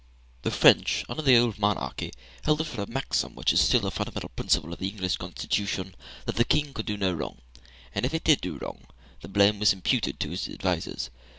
[0.41, 2.11] The French, under the old monarchy,
[2.43, 5.93] held it for a maxim (which is still a fundamental principle of the English Constitution)
[6.25, 7.37] that the King could do no wrong;
[7.93, 8.87] and if he did do wrong,
[9.19, 11.11] the blame was imputed to his advisers.